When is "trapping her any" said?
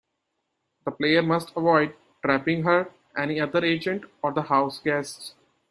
2.25-3.39